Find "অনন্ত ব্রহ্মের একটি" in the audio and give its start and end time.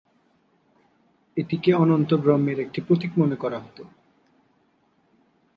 1.73-2.79